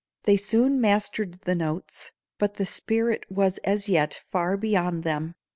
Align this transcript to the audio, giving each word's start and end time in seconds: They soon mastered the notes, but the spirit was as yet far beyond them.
They 0.23 0.35
soon 0.35 0.81
mastered 0.81 1.41
the 1.41 1.53
notes, 1.53 2.11
but 2.39 2.55
the 2.55 2.65
spirit 2.65 3.23
was 3.29 3.59
as 3.59 3.87
yet 3.87 4.23
far 4.31 4.57
beyond 4.57 5.03
them. 5.03 5.35